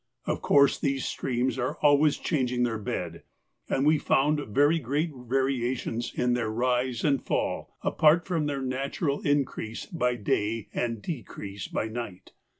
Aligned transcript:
Of 0.25 0.41
course 0.41 0.79
these 0.79 1.05
streams 1.05 1.59
are 1.59 1.77
always 1.83 2.17
changing 2.17 2.63
their 2.63 2.79
bed, 2.79 3.21
and 3.69 3.85
we 3.85 3.99
found 3.99 4.39
very 4.47 4.79
great 4.79 5.11
variations 5.15 6.11
in 6.15 6.33
their 6.33 6.49
rise 6.49 7.03
and 7.03 7.23
fall 7.23 7.75
apart 7.83 8.25
from 8.25 8.47
their 8.47 8.63
natural 8.63 9.19
increase 9.21 9.85
by 9.85 10.15
day 10.15 10.69
and 10.73 11.03
decrease 11.03 11.67
by 11.67 11.87
night. 11.87 12.31